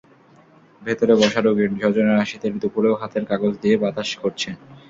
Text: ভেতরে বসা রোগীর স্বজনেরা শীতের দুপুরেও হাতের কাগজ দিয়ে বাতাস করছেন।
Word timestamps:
ভেতরে 0.81 1.13
বসা 1.15 1.39
রোগীর 1.41 1.71
স্বজনেরা 1.75 2.23
শীতের 2.25 2.53
দুপুরেও 2.61 2.99
হাতের 3.01 3.23
কাগজ 3.31 3.53
দিয়ে 3.63 3.75
বাতাস 3.83 4.09
করছেন। 4.21 4.55